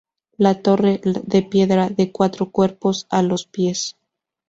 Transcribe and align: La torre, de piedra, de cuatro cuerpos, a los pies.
La 0.35 0.63
torre, 0.63 0.99
de 1.03 1.43
piedra, 1.43 1.89
de 1.89 2.11
cuatro 2.11 2.49
cuerpos, 2.49 3.05
a 3.11 3.21
los 3.21 3.45
pies. 3.45 3.97